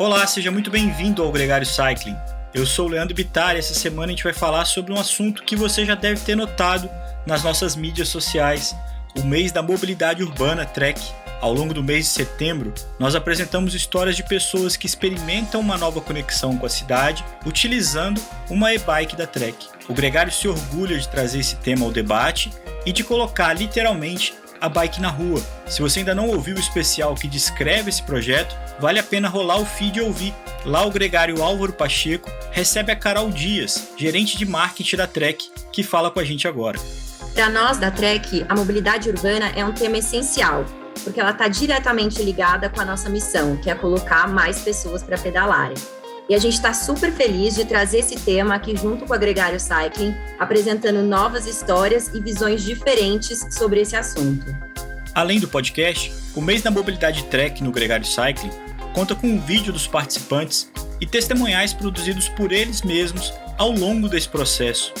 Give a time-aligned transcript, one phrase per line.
[0.00, 2.16] Olá, seja muito bem-vindo ao Gregário Cycling.
[2.54, 5.42] Eu sou o Leandro Bittar e essa semana a gente vai falar sobre um assunto
[5.42, 6.88] que você já deve ter notado
[7.26, 8.74] nas nossas mídias sociais,
[9.14, 10.98] o mês da mobilidade urbana Trek.
[11.42, 16.00] Ao longo do mês de setembro, nós apresentamos histórias de pessoas que experimentam uma nova
[16.00, 19.66] conexão com a cidade utilizando uma e-bike da Trek.
[19.86, 22.50] O Gregário se orgulha de trazer esse tema ao debate
[22.86, 25.42] e de colocar literalmente a bike na rua.
[25.66, 29.58] Se você ainda não ouviu o especial que descreve esse projeto, vale a pena rolar
[29.58, 30.34] o feed e ouvir.
[30.64, 35.82] Lá o gregário Álvaro Pacheco recebe a Carol Dias, gerente de marketing da Trek, que
[35.82, 36.78] fala com a gente agora.
[37.34, 40.64] Para nós da Trek, a mobilidade urbana é um tema essencial,
[41.04, 45.16] porque ela está diretamente ligada com a nossa missão, que é colocar mais pessoas para
[45.16, 45.76] pedalarem.
[46.30, 49.58] E a gente está super feliz de trazer esse tema aqui junto com a Gregário
[49.58, 54.46] Cycling, apresentando novas histórias e visões diferentes sobre esse assunto.
[55.12, 58.52] Além do podcast, o mês da mobilidade Trek no Gregário Cycling
[58.94, 64.28] conta com um vídeo dos participantes e testemunhais produzidos por eles mesmos ao longo desse
[64.28, 64.94] processo.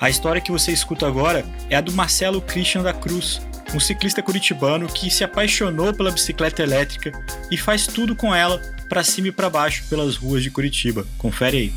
[0.00, 3.40] A história que você escuta agora é a do Marcelo Christian da Cruz,
[3.72, 7.12] um ciclista curitibano que se apaixonou pela bicicleta elétrica
[7.52, 8.60] e faz tudo com ela
[8.92, 11.06] para cima e para baixo pelas ruas de Curitiba.
[11.16, 11.72] Confere aí.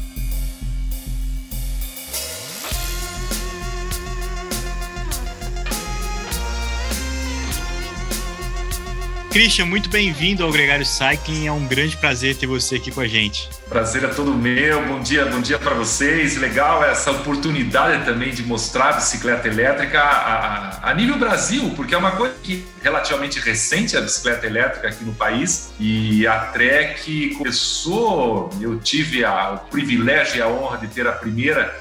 [9.32, 11.48] Christian, muito bem-vindo ao Gregário Cycling.
[11.48, 13.48] É um grande prazer ter você aqui com a gente.
[13.70, 14.86] Prazer é todo meu.
[14.86, 16.38] Bom dia, bom dia para vocês.
[16.38, 21.96] Legal essa oportunidade também de mostrar a bicicleta elétrica a, a, a, nível Brasil, porque
[21.96, 25.74] é uma coisa que relativamente recente a bicicleta elétrica aqui no país.
[25.80, 31.12] E a Trek começou, eu tive a, o privilégio e a honra de ter a
[31.12, 31.76] primeira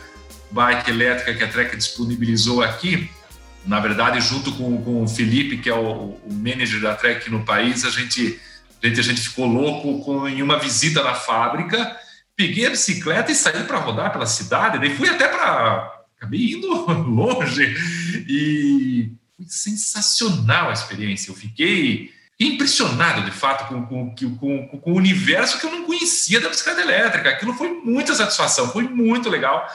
[0.50, 3.10] bike elétrica que a Trek disponibilizou aqui.
[3.66, 7.44] Na verdade, junto com, com o Felipe, que é o, o manager da Trek no
[7.44, 8.40] país, a gente
[8.88, 11.96] a gente ficou louco com, em uma visita na fábrica,
[12.36, 15.92] peguei a bicicleta e saí para rodar pela cidade, daí fui até para.
[16.16, 16.68] Acabei indo
[17.08, 17.74] longe
[18.28, 21.30] e foi sensacional a experiência.
[21.30, 26.40] Eu fiquei impressionado, de fato, com, com, com, com, o universo que eu não conhecia
[26.40, 27.30] da bicicleta elétrica.
[27.30, 29.66] Aquilo foi muita satisfação, foi muito legal.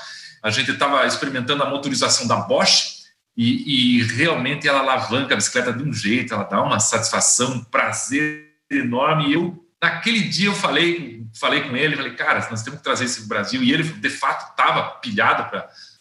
[0.43, 2.99] A gente estava experimentando a motorização da Bosch
[3.35, 7.63] e, e realmente ela alavanca a bicicleta de um jeito, ela dá uma satisfação, um
[7.63, 9.29] prazer enorme.
[9.29, 13.05] E eu, naquele dia, eu falei, falei com ele, falei, cara, nós temos que trazer
[13.05, 13.63] isso para o Brasil.
[13.63, 15.49] E ele, de fato, estava pilhado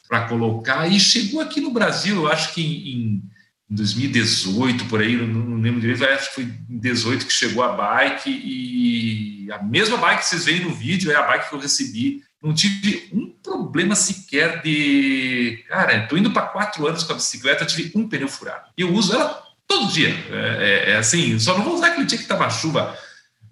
[0.09, 0.87] para colocar.
[0.87, 3.23] E chegou aqui no Brasil, eu acho que em,
[3.71, 7.73] em 2018, por aí, não, lembro direito, acho que foi em 2018 que chegou a
[7.73, 8.31] bike.
[8.31, 12.23] E a mesma bike que vocês veem no vídeo é a bike que eu recebi.
[12.43, 15.65] Não tive um problema sequer de.
[15.69, 18.71] Cara, estou indo para quatro anos com a bicicleta, tive um pneu furado.
[18.77, 20.09] Eu uso ela todo dia.
[20.09, 22.99] É, é, é, assim, só não vou usar aquele dia que estava uma chuva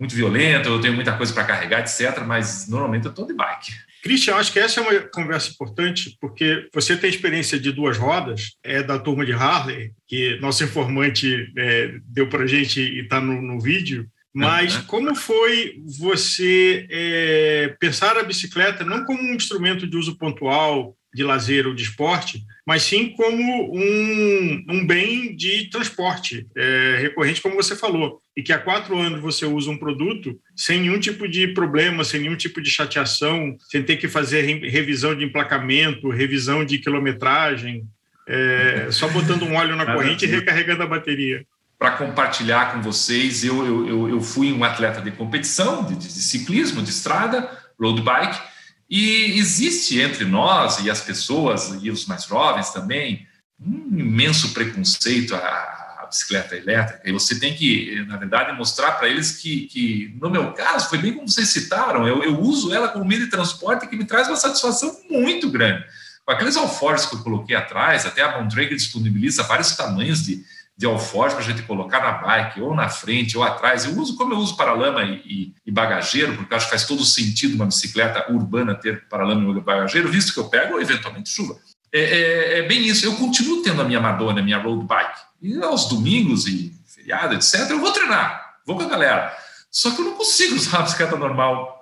[0.01, 2.23] muito violenta, eu tenho muita coisa para carregar, etc.
[2.27, 3.73] Mas normalmente eu estou de bike.
[4.03, 8.53] Cristian, acho que essa é uma conversa importante, porque você tem experiência de duas rodas,
[8.63, 13.21] é da turma de Harley, que nosso informante é, deu para a gente e está
[13.21, 14.07] no, no, vídeo.
[14.33, 20.95] Mas como foi você é, pensar a bicicleta não como um instrumento de uso pontual,
[21.13, 27.41] de lazer ou de esporte, mas sim como um, um bem de transporte é, recorrente,
[27.41, 31.29] como você falou, e que há quatro anos você usa um produto sem nenhum tipo
[31.29, 36.65] de problema, sem nenhum tipo de chateação, sem ter que fazer revisão de emplacamento, revisão
[36.65, 37.85] de quilometragem,
[38.29, 41.47] é, só botando um óleo na corrente e recarregando a bateria
[41.79, 43.45] para compartilhar com vocês.
[43.45, 47.49] Eu, eu, eu fui um atleta de competição, de, de, ciclismo, de estrada,
[47.81, 48.41] road bike,
[48.89, 53.27] e existe entre nós e as pessoas, e os mais jovens também,
[53.61, 55.77] um imenso preconceito à,
[56.09, 57.03] bicicleta elétrica.
[57.05, 60.99] E você tem que, na verdade, mostrar para eles que, que, no meu caso, foi
[60.99, 64.29] bem como vocês citaram, eu, eu uso ela como meio de transporte que me traz
[64.29, 65.85] uma satisfação muito grande.
[66.25, 70.45] Com aqueles alforjes que eu coloquei atrás, até a Montrager disponibiliza vários tamanhos de,
[70.77, 73.87] de alforje para a gente colocar na bike, ou na frente, ou atrás.
[73.87, 77.55] Eu uso como eu uso paralama e, e, bagageiro, porque acho que faz todo sentido
[77.55, 81.57] uma bicicleta urbana ter paralama e bagageiro, visto que eu pego eventualmente chuva.
[81.93, 83.07] É, é, é, bem isso.
[83.07, 85.21] Eu continuo tendo a minha Madonna, a minha road bike.
[85.41, 89.35] E aos domingos e feriado, etc., eu vou treinar, vou com a galera.
[89.71, 91.76] Só que eu não consigo usar uma bicicleta normal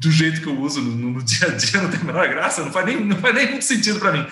[0.00, 2.64] do jeito que eu uso no, no dia a dia, não tem a menor graça,
[2.64, 4.26] não faz nem, não faz nem muito sentido para mim.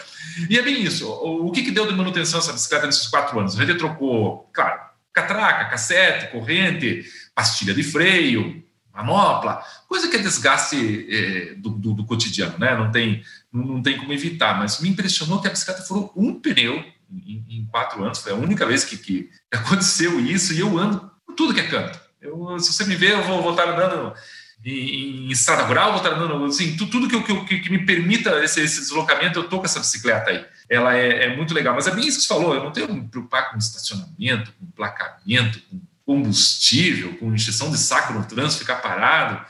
[0.49, 1.07] E é bem isso.
[1.07, 3.55] O, o que, que deu de manutenção essa bicicleta nesses quatro anos?
[3.55, 4.81] A gente trocou, claro,
[5.13, 7.05] catraca, cassete, corrente,
[7.35, 12.75] pastilha de freio, manopla, coisa que é desgaste é, do, do, do, cotidiano, né?
[12.75, 13.23] Não tem,
[13.53, 14.59] não tem como evitar.
[14.59, 16.83] Mas me impressionou que a bicicleta furou um pneu
[17.13, 18.21] em, em quatro anos.
[18.21, 21.67] Foi a única vez que, que aconteceu isso e eu ando por tudo que é
[21.67, 22.01] canto.
[22.23, 24.15] Eu, se você me ver, eu vou voltar andando
[24.65, 28.61] em, em estrada rural, vou estar andando, assim, tudo, que, que, que, me permita esse,
[28.61, 30.45] esse, deslocamento, eu estou com essa bicicleta aí.
[30.69, 32.89] Ela é, é, muito legal, mas é bem isso que você falou, eu não tenho
[32.89, 38.61] que me preocupar com estacionamento, com placamento, com combustível, com injeção de saco no trânsito,
[38.61, 39.45] ficar parado.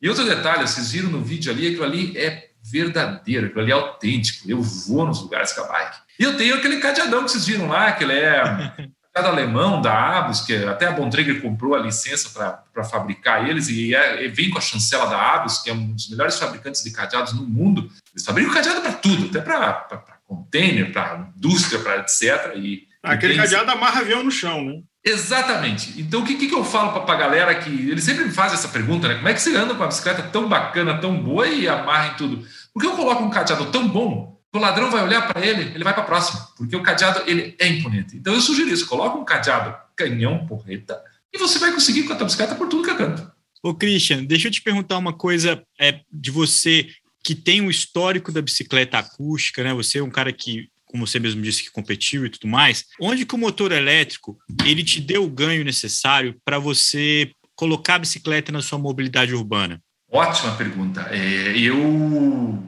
[0.00, 3.74] E outro detalhe, vocês viram no vídeo ali, aquilo ali é verdadeiro, aquilo ali é
[3.74, 5.98] autêntico, eu vou nos lugares com a bike.
[6.18, 8.72] E eu tenho aquele cadeadão que vocês viram lá, que ele é
[9.14, 12.30] cadeado alemão da Abus, que até a Bontrager comprou a licença
[12.72, 15.92] para fabricar eles, e, é, e, vem com a chancela da Abus, que é um
[15.92, 17.88] dos melhores fabricantes de cadeados no mundo.
[18.12, 22.56] Eles fabricam cadeado para tudo, até para container, para indústria, para etc.
[22.56, 24.80] E, Aquele cadeado amarra avião no chão, né?
[25.04, 26.00] Exatamente.
[26.00, 27.68] Então, o que, que eu falo para a galera que.
[27.68, 29.16] Eles sempre me fazem essa pergunta, né?
[29.16, 32.14] Como é que você anda com uma bicicleta tão bacana, tão boa e amarra em
[32.14, 32.44] tudo?
[32.72, 35.92] Porque eu coloco um cadeado tão bom o ladrão vai olhar para ele, ele vai
[35.92, 38.16] para a próxima, porque o cadeado ele é imponente.
[38.16, 41.02] Então eu sugiro isso, coloca um cadeado canhão, porreta,
[41.32, 43.30] e você vai conseguir com a tua bicicleta por tudo que é canto.
[43.62, 46.88] Ô Christian, deixa eu te perguntar uma coisa é, de você
[47.24, 49.72] que tem um histórico da bicicleta acústica, né?
[49.74, 52.84] Você é um cara que, como você mesmo disse, que competiu e tudo mais.
[53.00, 58.00] Onde que o motor elétrico ele te deu o ganho necessário para você colocar a
[58.00, 59.80] bicicleta na sua mobilidade urbana?
[60.12, 61.08] Ótima pergunta.
[61.10, 62.62] É, eu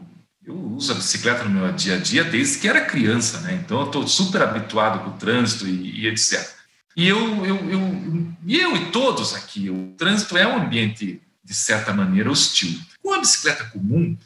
[0.47, 3.61] eu uso a bicicleta no meu dia a dia desde que era criança, né?
[3.63, 6.49] Então eu estou super habituado com o trânsito e, e etc.
[6.97, 11.93] E eu, eu, eu, eu e todos aqui, o trânsito é um ambiente de certa
[11.93, 12.79] maneira hostil.
[13.03, 14.17] Com a bicicleta comum,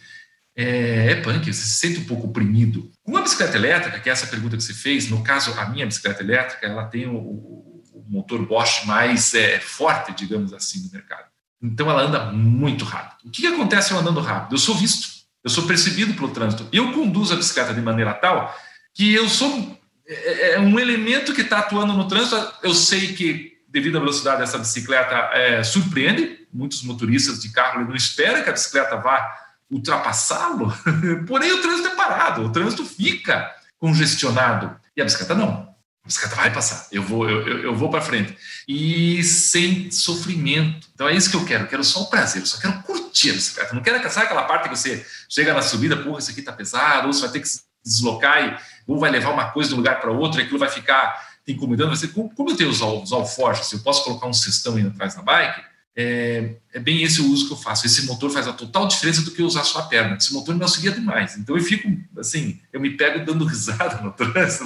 [0.54, 2.90] é, é punk, você se sente um pouco oprimido.
[3.02, 5.86] Com a bicicleta elétrica, que é essa pergunta que você fez, no caso, a minha
[5.86, 11.28] bicicleta elétrica, ela tem o, o motor Bosch mais é, forte, digamos assim, no mercado.
[11.62, 13.28] Então ela anda muito rápido.
[13.28, 14.54] O que, que acontece eu andando rápido?
[14.54, 15.19] Eu sou visto.
[15.42, 16.66] Eu sou percebido pelo trânsito.
[16.72, 18.54] Eu conduzo a bicicleta de maneira tal
[18.94, 22.52] que eu sou é, é um elemento que está atuando no trânsito.
[22.62, 27.84] Eu sei que, devido à velocidade dessa bicicleta, é, surpreende muitos motoristas de carro.
[27.84, 29.38] Não espera que a bicicleta vá
[29.70, 30.72] ultrapassá-lo.
[31.26, 34.76] Porém, o trânsito é parado, o trânsito fica congestionado.
[34.96, 35.69] E a bicicleta não.
[36.04, 38.36] Bicicleta vai passar, eu vou, eu, eu vou para frente.
[38.66, 40.88] E sem sofrimento.
[40.94, 41.64] Então é isso que eu quero.
[41.64, 43.74] Eu quero só o prazer, eu só quero curtir a bicicleta.
[43.74, 47.06] Não quero sabe aquela parte que você chega na subida, porra, isso aqui tá pesado,
[47.06, 48.56] ou você vai ter que se deslocar e
[48.86, 51.94] ou vai levar uma coisa de um lugar para outro e aquilo vai ficar incomodando.
[51.94, 55.14] Você, como, como eu tenho os, os alforjes, eu posso colocar um cestão aí atrás
[55.14, 55.62] da bike,
[56.00, 57.84] é, é, bem esse o uso que eu faço.
[57.84, 60.16] Esse motor faz a total diferença do que usar só a perna.
[60.16, 61.36] Esse motor me auxilia demais.
[61.36, 61.88] Então eu fico
[62.18, 64.64] assim, eu me pego dando risada no trânsito,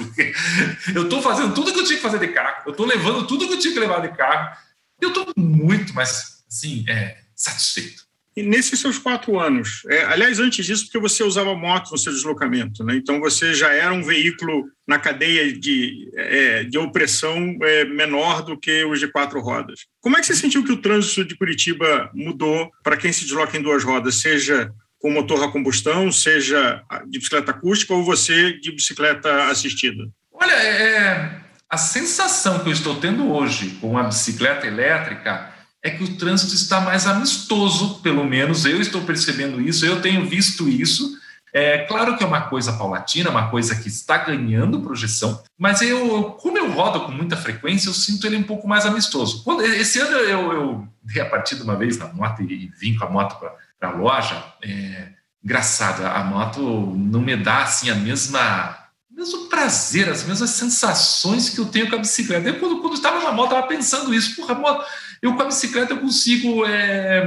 [0.95, 3.47] eu estou fazendo tudo que eu tinha que fazer de carro, eu estou levando tudo
[3.47, 4.55] que eu tinha que levar de carro.
[5.01, 8.04] Eu estou muito mais assim, é, satisfeito.
[8.35, 12.11] E nesses seus quatro anos, é, aliás, antes disso, porque você usava moto no seu
[12.11, 12.95] deslocamento, né?
[12.95, 18.59] então você já era um veículo na cadeia de, é, de opressão é, menor do
[18.59, 19.85] que os de quatro rodas.
[20.01, 23.57] Como é que você sentiu que o trânsito de Curitiba mudou para quem se desloca
[23.57, 28.71] em duas rodas, seja com motor a combustão, seja de bicicleta acústica ou você de
[28.71, 30.09] bicicleta assistida?
[30.33, 35.54] Olha, é, a sensação que eu estou tendo hoje com a bicicleta elétrica
[35.85, 40.27] é que o trânsito está mais amistoso, pelo menos eu estou percebendo isso, eu tenho
[40.27, 41.15] visto isso.
[41.53, 46.31] É claro que é uma coisa paulatina, uma coisa que está ganhando projeção, mas eu,
[46.41, 49.43] como eu rodo com muita frequência, eu sinto ele um pouco mais amistoso.
[49.43, 53.05] Quando, esse ano eu, eu dei a partida uma vez na moto e vim com
[53.05, 53.39] a moto
[53.79, 54.43] para a loja.
[54.63, 55.09] É,
[55.43, 56.61] engraçado, a moto
[56.97, 61.95] não me dá assim a mesma mesmo prazer, as mesmas sensações que eu tenho com
[61.95, 62.49] a bicicleta.
[62.49, 64.35] Eu, quando, quando estava na moto, estava pensando isso.
[64.35, 64.85] Porra, moto,
[65.21, 67.21] eu com a bicicleta eu consigo é,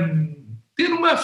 [0.77, 1.15] ter uma,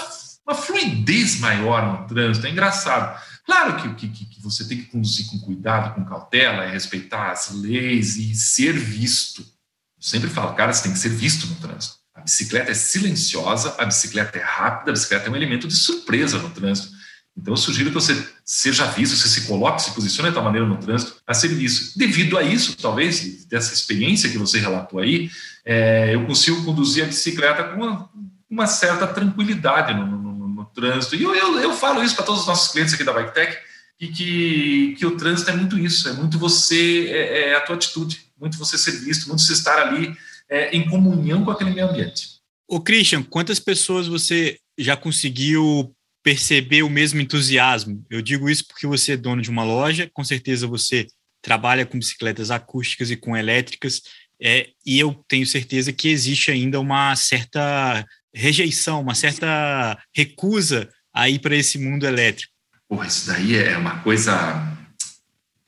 [0.46, 2.46] uma fluidez maior no trânsito.
[2.46, 3.20] É engraçado.
[3.46, 7.50] Claro que, que, que você tem que conduzir com cuidado, com cautela, é respeitar as
[7.50, 9.40] leis e ser visto.
[9.40, 11.96] Eu sempre falo, cara, você tem que ser visto no trânsito.
[12.14, 16.38] A bicicleta é silenciosa, a bicicleta é rápida, a bicicleta é um elemento de surpresa
[16.38, 16.94] no trânsito.
[17.36, 20.66] Então, eu sugiro que você seja visto, você se coloque, se posicione de tal maneira
[20.66, 21.98] no trânsito a ser visto.
[21.98, 25.30] Devido a isso, talvez, dessa experiência que você relatou aí,
[25.64, 28.10] é, eu consigo conduzir a bicicleta com uma,
[28.48, 31.16] uma certa tranquilidade no, no, no, trânsito.
[31.16, 33.56] E eu, eu, eu falo isso para todos os nossos clientes aqui da BikeTech,
[33.98, 38.22] que, que o trânsito é muito isso, é muito você, é, é a tua atitude,
[38.38, 40.16] muito você ser visto, muito você estar ali
[40.48, 42.34] é, em comunhão com aquele meio ambiente.
[42.68, 45.93] Ô Christian, quantas pessoas você já conseguiu
[46.24, 48.04] perceber o mesmo entusiasmo.
[48.08, 51.06] Eu digo isso porque você é dono de uma loja, com certeza você
[51.42, 54.00] trabalha com bicicletas acústicas e com elétricas,
[54.40, 58.04] é, e eu tenho certeza que existe ainda uma certa
[58.34, 62.52] rejeição, uma certa recusa aí para esse mundo elétrico.
[62.88, 64.32] Porra, isso daí é uma coisa.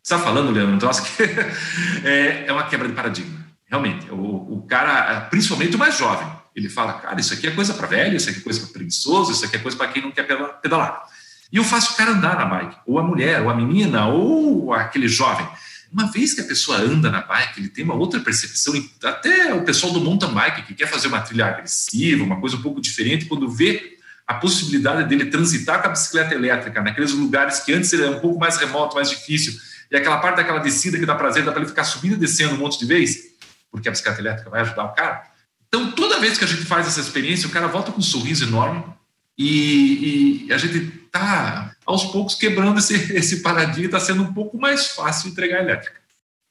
[0.02, 1.22] Você está falando, Leandro, que
[2.08, 3.46] é, é uma quebra de paradigma.
[3.66, 7.75] Realmente, o, o cara, principalmente o mais jovem, Ele fala, cara, isso aqui é coisa
[7.75, 10.10] para velho, isso aqui é coisa para preguiçoso, isso aqui é coisa para quem não
[10.10, 10.26] quer
[10.62, 11.02] pedalar.
[11.52, 14.72] E eu faço o cara andar na bike, ou a mulher, ou a menina, ou
[14.72, 15.46] aquele jovem.
[15.92, 18.72] Uma vez que a pessoa anda na bike, ele tem uma outra percepção,
[19.04, 22.62] até o pessoal do mountain bike que quer fazer uma trilha agressiva, uma coisa um
[22.62, 27.72] pouco diferente, quando vê a possibilidade dele transitar com a bicicleta elétrica naqueles lugares que
[27.75, 29.54] antes era um pouco mais remoto, mais difícil,
[29.90, 32.54] e aquela parte daquela descida que dá prazer, dá para ele ficar subindo e descendo
[32.54, 33.18] um monte de vez,
[33.70, 35.36] porque a bicicleta elétrica vai ajudar o cara.
[35.68, 38.44] Então, toda vez que a gente faz essa experiência, o cara volta com um sorriso
[38.44, 38.85] enorme
[39.38, 44.58] e, e a gente está, aos poucos, quebrando esse, esse paradigma, está sendo um pouco
[44.58, 45.96] mais fácil entregar elétrica.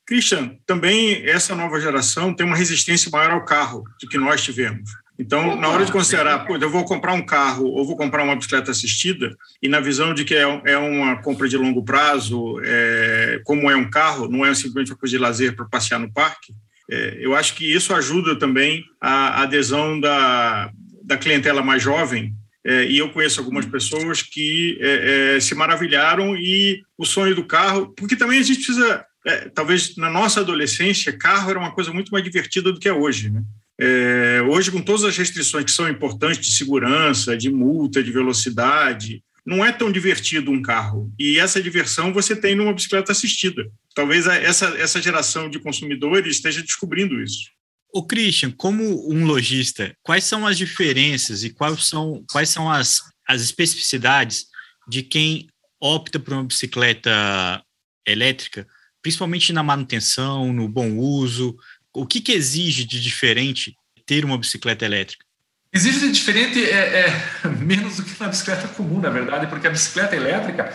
[0.06, 4.92] Christian, também essa nova geração tem uma resistência maior ao carro do que nós tivemos.
[5.18, 8.24] Então, Opa, na hora de considerar, pô, eu vou comprar um carro ou vou comprar
[8.24, 12.60] uma bicicleta assistida, e na visão de que é, é uma compra de longo prazo,
[12.64, 16.12] é, como é um carro, não é simplesmente uma coisa de lazer para passear no
[16.12, 16.54] parque,
[16.90, 20.72] é, eu acho que isso ajuda também a adesão da,
[21.04, 22.34] da clientela mais jovem.
[22.68, 27.46] É, e eu conheço algumas pessoas que é, é, se maravilharam e o sonho do
[27.46, 31.94] carro, porque também a gente precisa, é, talvez na nossa adolescência, carro era uma coisa
[31.94, 33.44] muito mais divertida do que é hoje, né?
[33.78, 39.22] É, hoje, com todas as restrições que são importantes de segurança, de multa, de velocidade,
[39.46, 41.12] não é tão divertido um carro.
[41.20, 43.70] E essa diversão você tem numa bicicleta assistida.
[43.96, 47.50] Talvez essa, essa geração de consumidores esteja descobrindo isso.
[47.94, 53.00] O Christian, como um lojista, quais são as diferenças e quais são, quais são as,
[53.26, 54.48] as especificidades
[54.86, 55.48] de quem
[55.80, 57.64] opta por uma bicicleta
[58.06, 58.68] elétrica,
[59.02, 61.56] principalmente na manutenção, no bom uso,
[61.94, 65.24] o que, que exige de diferente ter uma bicicleta elétrica?
[65.72, 69.72] Exige de diferente é, é, menos do que na bicicleta comum, na verdade, porque a
[69.72, 70.74] bicicleta elétrica,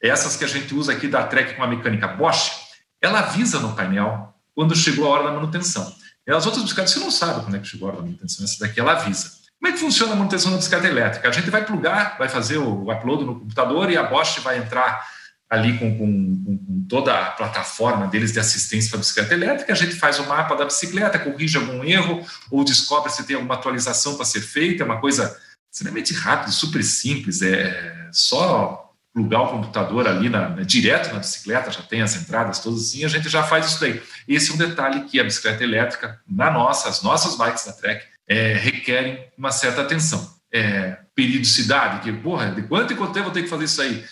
[0.00, 2.61] essas que a gente usa aqui da Trek com a mecânica Bosch,
[3.02, 5.94] ela avisa no painel quando chegou a hora da manutenção.
[6.26, 8.44] E as outras bicicletas você não sabe quando é que chegou a hora da manutenção,
[8.44, 9.42] essa daqui ela avisa.
[9.60, 11.28] Como é que funciona a manutenção da bicicleta elétrica?
[11.28, 15.06] A gente vai plugar, vai fazer o upload no computador e a Bosch vai entrar
[15.52, 19.76] ali com, com, com, toda a plataforma deles de assistência para a bicicleta elétrica, a
[19.76, 24.14] gente faz o mapa da bicicleta, corrige algum erro ou descobre se tem alguma atualização
[24.16, 25.38] para ser feita, é uma coisa
[25.70, 28.81] extremamente rápida, super simples, é só
[29.12, 33.04] plugar o computador ali na, na, direto na bicicleta, já tem as entradas todas assim,
[33.04, 34.02] a gente já faz isso daí.
[34.26, 38.04] Esse é um detalhe que a bicicleta elétrica, na nossa, as nossas bikes da Trek,
[38.26, 40.34] é, requerem uma certa atenção.
[40.50, 44.04] É, periodicidade, que, porra, de quanto em quanto tempo eu tenho que fazer isso aí?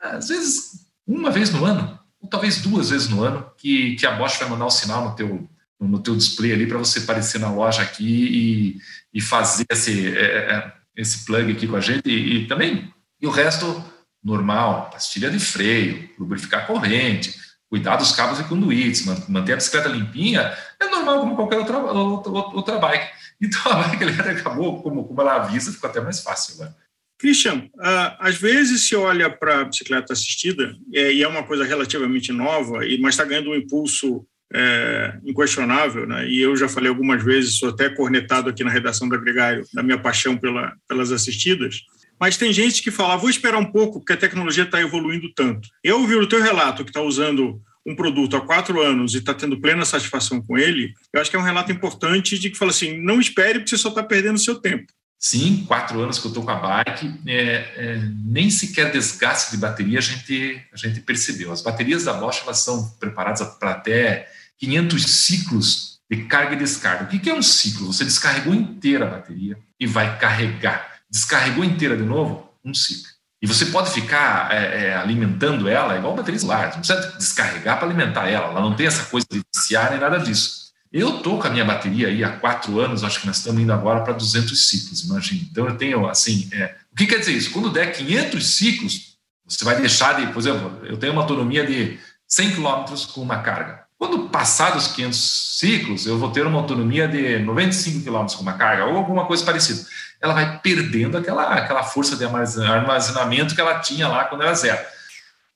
[0.00, 4.12] Às vezes uma vez no ano, ou talvez duas vezes no ano, que, que a
[4.12, 5.48] Bosch vai mandar um sinal no teu,
[5.80, 8.78] no teu display ali para você aparecer na loja aqui
[9.14, 12.92] e, e fazer esse, é, é, esse plug aqui com a gente e, e, também,
[13.20, 13.84] e o resto
[14.22, 17.34] normal, pastilha de freio, lubrificar corrente,
[17.68, 22.30] cuidar dos cabos e conduítes, manter a bicicleta limpinha, é normal como qualquer outra, outra,
[22.30, 23.10] outra bike.
[23.42, 26.62] Então a bike acabou, como, como ela avisa, ficou até mais fácil.
[26.62, 26.72] Né?
[27.18, 32.30] Christian, uh, às vezes se olha para a bicicleta assistida, e é uma coisa relativamente
[32.30, 34.24] nova, mas está ganhando um impulso
[34.54, 36.28] é, inquestionável, né?
[36.28, 39.82] e eu já falei algumas vezes, sou até cornetado aqui na redação do Agregário, da
[39.82, 41.80] minha paixão pela, pelas assistidas,
[42.22, 45.68] mas tem gente que fala, vou esperar um pouco, porque a tecnologia está evoluindo tanto.
[45.82, 49.34] Eu ouvi o teu relato que está usando um produto há quatro anos e está
[49.34, 52.70] tendo plena satisfação com ele, eu acho que é um relato importante de que fala
[52.70, 54.86] assim, não espere porque você só está perdendo seu tempo.
[55.18, 59.56] Sim, quatro anos que eu estou com a bike, é, é, nem sequer desgaste de
[59.56, 61.50] bateria a gente, a gente percebeu.
[61.50, 67.02] As baterias da Bosch elas são preparadas para até 500 ciclos de carga e descarga.
[67.02, 67.92] O que, que é um ciclo?
[67.92, 70.91] Você descarregou inteira a bateria e vai carregar.
[71.12, 73.12] Descarregou inteira de novo, um ciclo.
[73.42, 76.70] E você pode ficar é, é alimentando ela igual bateria solar.
[76.70, 78.46] Não precisa descarregar para alimentar ela.
[78.46, 80.62] Ela não tem essa coisa de viciar nem nada disso.
[80.92, 83.72] Eu estou com a minha bateria aí há quatro anos, acho que nós estamos indo
[83.72, 85.40] agora para 200 ciclos, imagina.
[85.50, 87.50] Então eu tenho, assim, é, o que quer dizer isso?
[87.50, 89.16] Quando der 500 ciclos,
[89.46, 93.38] você vai deixar de, por exemplo, eu tenho uma autonomia de 100 km com uma
[93.38, 93.84] carga.
[93.98, 98.54] Quando passar dos 500 ciclos, eu vou ter uma autonomia de 95 km com uma
[98.54, 99.86] carga ou alguma coisa parecida.
[100.22, 104.80] Ela vai perdendo aquela, aquela força de armazenamento que ela tinha lá quando era zero.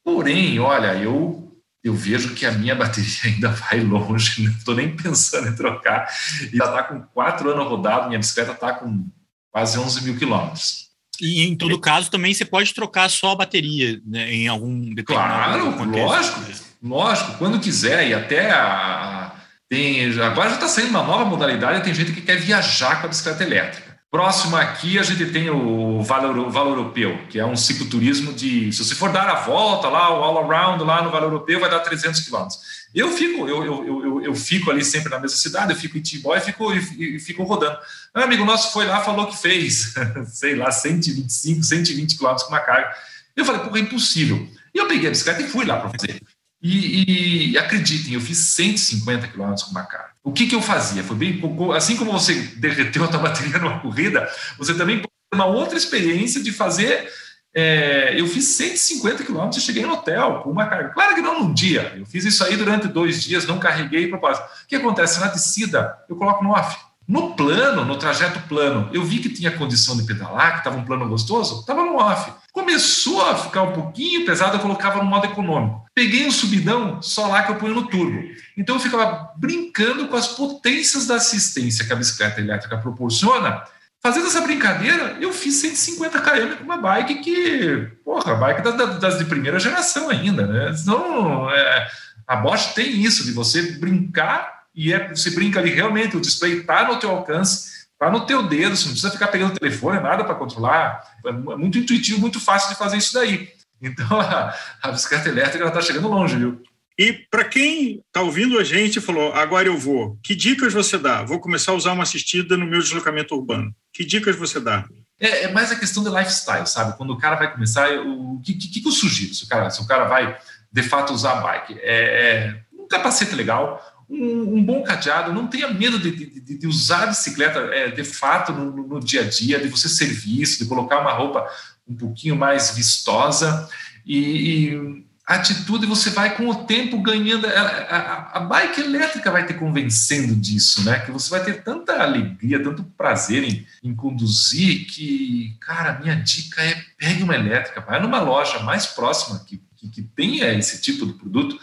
[0.04, 1.46] Porém, olha, eu
[1.84, 6.08] eu vejo que a minha bateria ainda vai longe, não estou nem pensando em trocar.
[6.52, 9.06] E ela está com quatro anos rodado, minha bicicleta está com
[9.52, 10.86] quase 11 mil quilômetros.
[11.20, 15.60] E em todo caso, também você pode trocar só a bateria né, em algum determinado
[15.60, 16.06] Claro, contexto.
[16.06, 16.40] lógico,
[16.82, 18.08] lógico, quando quiser.
[18.08, 19.32] E até a,
[19.68, 23.08] tem, agora já está saindo uma nova modalidade, tem gente que quer viajar com a
[23.08, 23.85] bicicleta elétrica.
[24.10, 28.72] Próximo aqui a gente tem o Vale, Europeu, que é um cicloturismo de.
[28.72, 31.68] Se você for dar a volta lá, o all around lá no Vale Europeu, vai
[31.68, 32.58] dar 300 quilômetros.
[32.94, 36.00] Eu fico, eu, eu, eu, eu, fico ali sempre na mesma cidade, eu fico em
[36.00, 37.76] Timbó e fico, e, fico rodando.
[38.16, 39.92] Um amigo nosso foi lá falou que fez,
[40.32, 42.94] sei lá, 125, 120 quilômetros com uma carga.
[43.34, 44.48] Eu falei, é impossível.
[44.72, 46.22] E eu peguei a bicicleta e fui lá para fazer.
[46.62, 50.05] E, e, acreditem, eu fiz 150 quilômetros com uma carga.
[50.26, 51.04] O que, que eu fazia?
[51.04, 51.40] Foi bem,
[51.72, 54.28] assim como você derreteu a tua bateria numa corrida,
[54.58, 57.08] você também pode ter uma outra experiência de fazer
[57.54, 60.88] é, eu fiz 150 quilômetros e cheguei no hotel com uma carga.
[60.88, 64.44] Claro que não num dia, eu fiz isso aí durante dois dias, não carreguei propósito.
[64.64, 65.20] O que acontece?
[65.20, 66.76] Na descida, eu coloco no off.
[67.06, 70.84] No plano, no trajeto plano, eu vi que tinha condição de pedalar, que estava um
[70.84, 72.32] plano gostoso, estava no off.
[72.56, 75.84] Começou a ficar um pouquinho pesado, eu colocava no modo econômico.
[75.94, 78.18] Peguei um subidão, só lá que eu ponho no turbo.
[78.56, 83.62] Então eu ficava brincando com as potências da assistência que a bicicleta elétrica proporciona
[84.02, 89.18] Fazendo essa brincadeira, eu fiz 150 km com uma bike que, porra, bike das, das
[89.18, 90.72] de primeira geração ainda, né?
[90.80, 91.88] Então, é,
[92.26, 96.60] a Bosch tem isso, de você brincar, e é, você brinca ali realmente, o display
[96.60, 100.00] está no teu alcance, está no teu dedo, você não precisa ficar pegando o telefone,
[100.00, 101.02] nada para controlar.
[101.24, 103.48] É muito intuitivo, muito fácil de fazer isso daí.
[103.80, 106.62] Então, a, a bicicleta elétrica está chegando longe, viu?
[106.98, 110.96] E para quem está ouvindo a gente e falou, agora eu vou, que dicas você
[110.96, 111.22] dá?
[111.22, 113.74] Vou começar a usar uma assistida no meu deslocamento urbano.
[113.92, 114.86] Que dicas você dá?
[115.20, 116.96] É, é mais a questão do lifestyle, sabe?
[116.96, 119.34] Quando o cara vai começar, o que, que, que eu sugiro?
[119.34, 120.38] Se o, cara, se o cara vai,
[120.72, 125.46] de fato, usar a bike, é, é um capacete legal, um, um, bom cadeado, não
[125.46, 129.28] tenha medo de, de, de usar a bicicleta é, de fato no, no, dia a
[129.28, 131.46] dia, de você servir isso, de colocar uma roupa
[131.88, 133.68] um pouquinho mais vistosa
[134.04, 137.46] e, e atitude você vai com o tempo ganhando.
[137.48, 141.00] A, a, a, bike elétrica vai te convencendo disso, né?
[141.00, 146.62] Que você vai ter tanta alegria, tanto prazer em, em conduzir que, cara, minha dica
[146.62, 151.04] é pegue uma elétrica, vai numa loja mais próxima que, que, que tenha esse tipo
[151.04, 151.58] de produto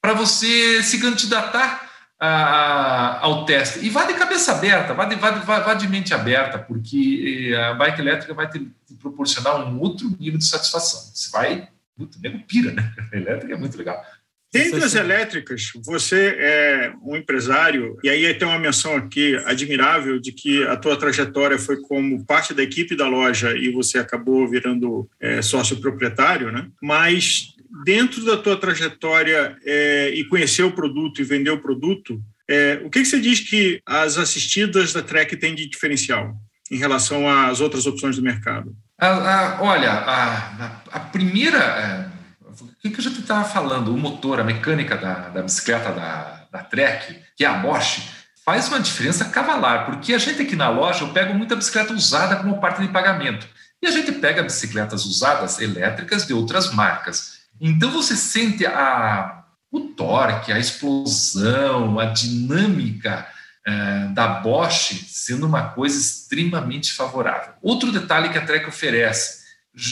[0.00, 1.88] para você se candidatar
[2.18, 3.84] a, ao teste.
[3.84, 7.56] E vá de cabeça aberta, vá de, vá, de, vá de mente aberta, porque eh,
[7.56, 11.00] a bike elétrica vai te, te proporcionar um outro nível de satisfação.
[11.14, 11.68] Você vai
[12.00, 12.94] Puta, nego pira, né?
[13.12, 14.02] A elétrica é muito legal.
[14.52, 20.32] Dentre as elétricas, você é um empresário, e aí tem uma menção aqui admirável de
[20.32, 25.08] que a tua trajetória foi como parte da equipe da loja e você acabou virando
[25.20, 26.66] é, sócio proprietário, né?
[26.82, 27.54] Mas
[27.84, 32.90] dentro da tua trajetória é, e conhecer o produto e vender o produto, é, o
[32.90, 36.34] que, que você diz que as assistidas da Trek têm de diferencial
[36.70, 38.74] em relação às outras opções do mercado?
[38.98, 41.58] A, a, olha, a, a primeira.
[41.58, 43.94] É, o que, que a gente estava falando?
[43.94, 48.02] O motor, a mecânica da, da bicicleta da, da Trek, que é a Bosch,
[48.44, 52.36] faz uma diferença cavalar, porque a gente aqui na loja eu pego muita bicicleta usada
[52.36, 53.46] como parte de pagamento.
[53.82, 57.39] E a gente pega bicicletas usadas elétricas de outras marcas.
[57.60, 63.26] Então você sente a, o torque, a explosão, a dinâmica
[63.66, 67.52] é, da Bosch sendo uma coisa extremamente favorável.
[67.60, 69.40] Outro detalhe que a Trek oferece,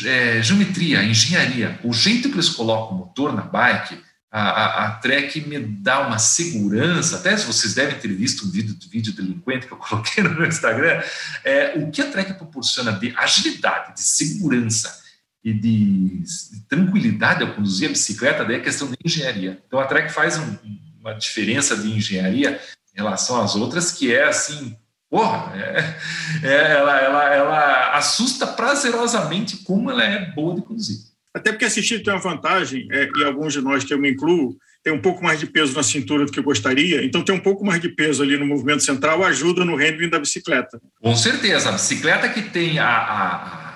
[0.06, 1.78] é, geometria, engenharia.
[1.84, 6.06] O jeito que eles colocam o motor na bike, a, a, a, Trek me dá
[6.06, 10.24] uma segurança, até se vocês devem ter visto um vídeo, vídeo delinquente que eu coloquei
[10.24, 11.02] no meu Instagram,
[11.44, 15.07] é, o que a Trek proporciona de agilidade, de segurança
[15.44, 19.62] e de, de tranquilidade ao conduzir a bicicleta, daí é questão de engenharia.
[19.66, 20.56] Então a Trek faz um,
[21.00, 22.60] uma diferença de engenharia
[22.92, 24.76] em relação às outras, que é assim,
[25.08, 25.96] porra, é,
[26.42, 30.98] é, ela, ela, ela assusta prazerosamente como ela é boa de conduzir.
[31.34, 34.56] Até porque assistir tem uma vantagem, é, e alguns de nós que eu me incluo,
[34.82, 37.40] tem um pouco mais de peso na cintura do que eu gostaria, então tem um
[37.40, 40.80] pouco mais de peso ali no movimento central ajuda no handling da bicicleta.
[41.00, 43.67] Com certeza, a bicicleta que tem a, a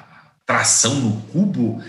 [0.47, 1.83] tração no cubo,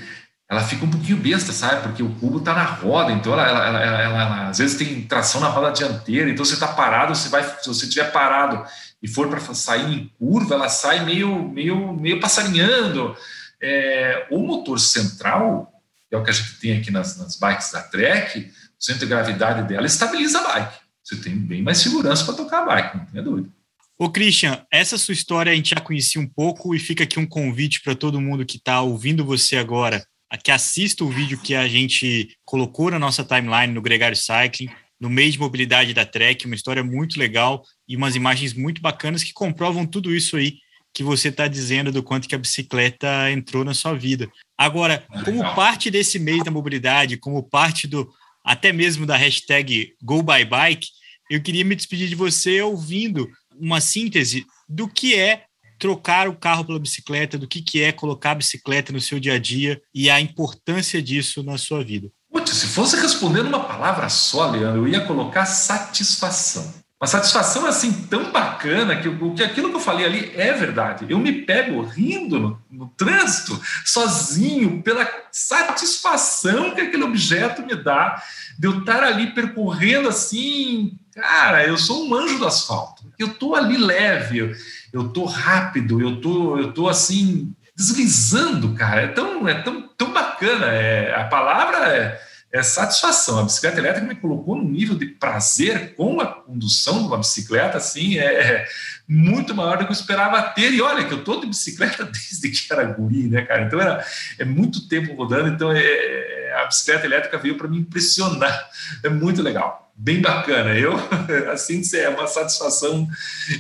[0.49, 1.81] ela fica um pouquinho besta, sabe?
[1.81, 5.41] Porque o cubo está na roda, então ela, ela, ela, ela, às vezes tem tração
[5.41, 8.63] na roda dianteira, então você está parado, você vai, se você estiver parado
[9.01, 13.15] e for para sair em curva, ela sai meio, meio, meio passarinhando.
[13.61, 15.71] É, o motor central,
[16.09, 19.01] que é o que a gente tem aqui nas, nas bikes da Trek, o centro
[19.01, 20.77] de gravidade dela estabiliza a bike.
[21.03, 23.49] Você tem bem mais segurança para tocar a bike, não tenha dúvida.
[23.97, 27.27] Ô, Christian, essa sua história a gente já conhecia um pouco e fica aqui um
[27.27, 30.03] convite para todo mundo que está ouvindo você agora
[30.37, 35.09] que assista o vídeo que a gente colocou na nossa timeline no Gregário Cycling, no
[35.09, 39.33] mês de mobilidade da Trek, uma história muito legal e umas imagens muito bacanas que
[39.33, 40.55] comprovam tudo isso aí
[40.93, 44.31] que você está dizendo do quanto que a bicicleta entrou na sua vida.
[44.57, 48.07] Agora, como parte desse mês da mobilidade, como parte do
[48.43, 50.87] até mesmo da hashtag GoByBike,
[51.29, 53.27] eu queria me despedir de você ouvindo
[53.63, 55.45] uma síntese do que é
[55.79, 59.35] trocar o carro pela bicicleta, do que, que é colocar a bicicleta no seu dia
[59.35, 62.09] a dia e a importância disso na sua vida.
[62.31, 66.73] Putz, se fosse responder numa palavra só, Leandro, eu ia colocar satisfação.
[67.03, 71.05] Uma satisfação assim tão bacana que, que aquilo que eu falei ali é verdade.
[71.09, 78.23] Eu me pego rindo no, no trânsito, sozinho, pela satisfação que aquele objeto me dá
[78.57, 80.97] de eu estar ali percorrendo assim.
[81.13, 83.03] Cara, eu sou um anjo do asfalto.
[83.19, 84.53] Eu tô ali leve, eu,
[84.93, 89.01] eu tô rápido, eu tô, eu tô assim deslizando, cara.
[89.01, 90.67] É tão, é tão, tão bacana.
[90.67, 92.21] É, a palavra é
[92.53, 93.39] é satisfação.
[93.39, 97.79] A bicicleta elétrica me colocou num nível de prazer com a condução de uma bicicleta,
[97.79, 98.67] assim, é, é
[99.09, 100.71] muito maior do que eu esperava ter.
[100.71, 103.63] E olha, que eu estou de bicicleta desde que era guri, né, cara?
[103.63, 104.05] Então era,
[104.37, 108.69] é muito tempo rodando, então é, é a bicicleta elétrica veio para me impressionar.
[109.01, 110.77] É muito legal, bem bacana.
[110.77, 110.93] Eu,
[111.51, 113.07] assim, é uma satisfação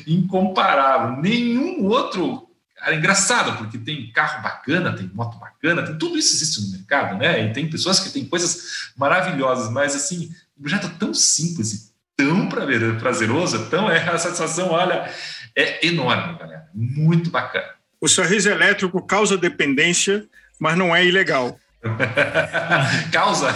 [0.05, 1.19] incomparável.
[1.19, 2.47] Nenhum outro
[2.85, 7.17] é engraçado, porque tem carro bacana, tem moto bacana, tem tudo isso existe no mercado,
[7.17, 7.45] né?
[7.45, 11.93] E tem pessoas que têm coisas maravilhosas, mas assim, o projeto é tão simples e
[12.15, 12.49] tão
[12.99, 15.09] prazeroso, tão é a satisfação, olha,
[15.55, 16.67] é enorme, galera.
[16.73, 17.67] Muito bacana.
[17.99, 20.25] O sorriso elétrico causa dependência,
[20.59, 21.57] mas não é ilegal.
[23.11, 23.53] causa,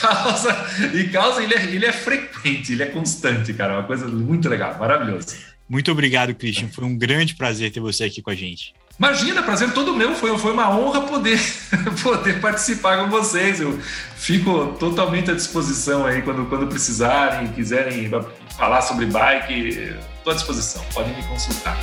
[0.00, 4.48] causa, e causa, ele é, ele é frequente, ele é constante, cara, uma coisa muito
[4.48, 5.34] legal, maravilhoso.
[5.70, 6.66] Muito obrigado, Christian.
[6.66, 8.74] Foi um grande prazer ter você aqui com a gente.
[8.98, 10.16] Imagina, prazer todo meu.
[10.16, 11.38] Foi, foi uma honra poder,
[12.02, 13.60] poder participar com vocês.
[13.60, 13.78] Eu
[14.16, 18.10] fico totalmente à disposição aí quando, quando precisarem, quiserem
[18.58, 20.84] falar sobre bike, estou à disposição.
[20.92, 21.78] Podem me consultar.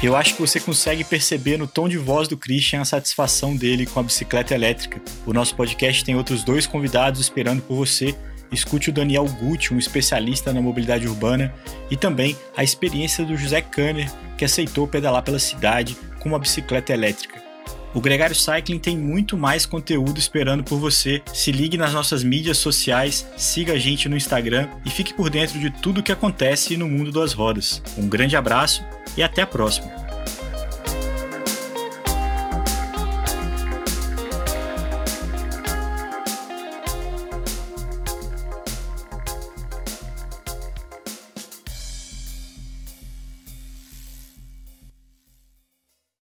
[0.00, 3.86] Eu acho que você consegue perceber no tom de voz do Christian a satisfação dele
[3.86, 5.02] com a bicicleta elétrica.
[5.26, 8.14] O nosso podcast tem outros dois convidados esperando por você
[8.52, 11.52] escute o Daniel Gucci, um especialista na mobilidade urbana,
[11.90, 16.92] e também a experiência do José Kanner, que aceitou pedalar pela cidade com uma bicicleta
[16.92, 17.46] elétrica.
[17.94, 21.22] O Gregário Cycling tem muito mais conteúdo esperando por você.
[21.32, 25.58] Se ligue nas nossas mídias sociais, siga a gente no Instagram e fique por dentro
[25.58, 27.82] de tudo o que acontece no mundo das rodas.
[27.96, 28.84] Um grande abraço
[29.16, 30.05] e até a próxima!